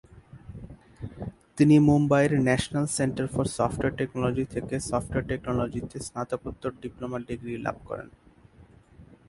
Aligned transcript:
তিনি 1.57 1.75
মুম্বাইয়ের 1.87 2.33
national 2.47 2.85
centre 2.97 3.27
for 3.33 3.45
software 3.57 3.97
technology 3.99 4.45
থেকে 4.55 4.75
সফ্টওয়্যার 4.89 5.29
টেকনোলজিতে 5.29 5.97
স্নাতকোত্তর 6.07 6.71
ডিপ্লোমা 6.81 7.17
ডিগ্রি 7.27 7.53
লাভ 7.65 7.77
করেন। 7.89 8.09